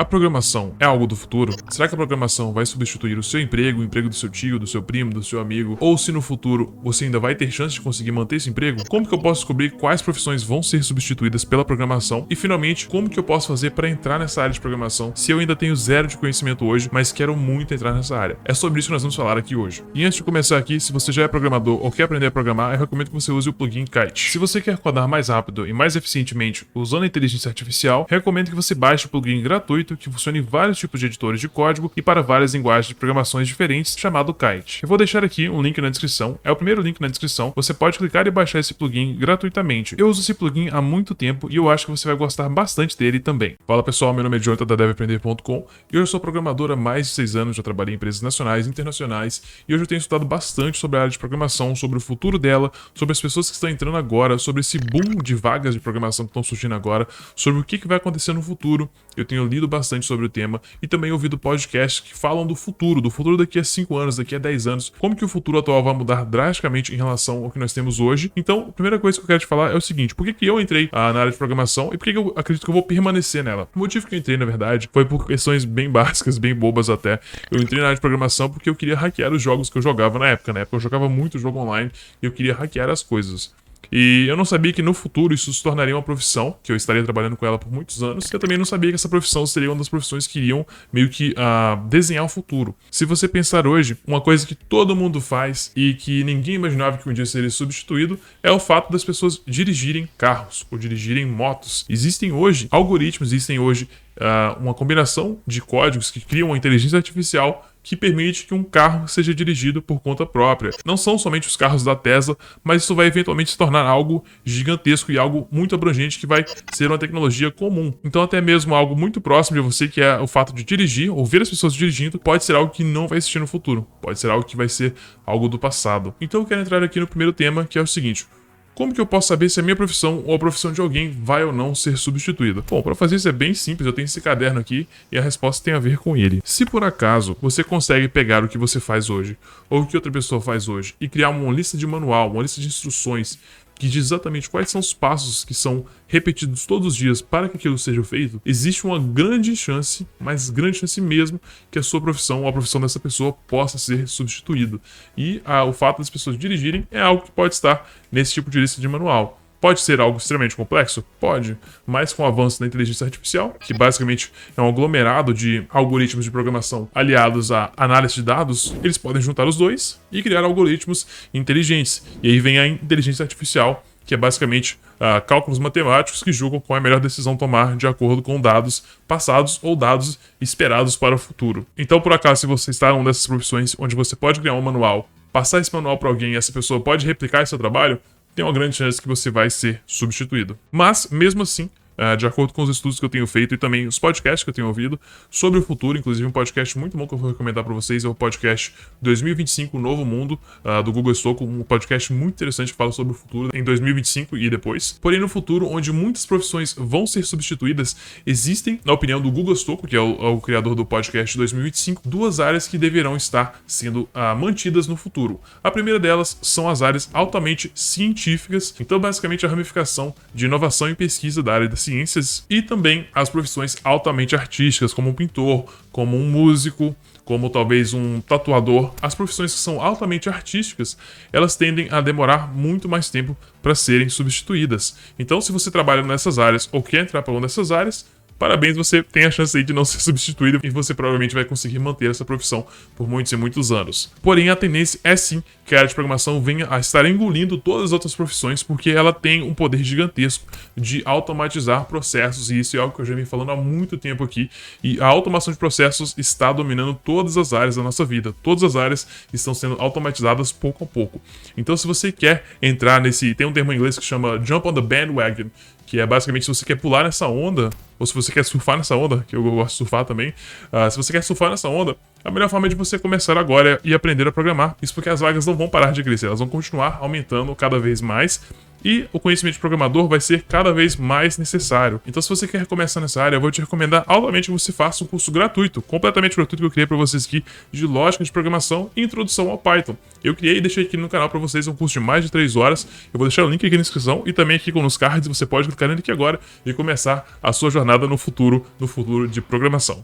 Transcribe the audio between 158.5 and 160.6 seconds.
de lista de manual. Pode ser algo extremamente